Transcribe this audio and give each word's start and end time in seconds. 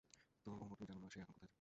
তো, 0.47 0.49
অমর, 0.55 0.75
তুমি 0.75 0.87
জানো 0.87 0.99
না 1.01 1.09
সে 1.09 1.17
এখন 1.19 1.33
কোথায় 1.33 1.39
আছে? 1.39 1.49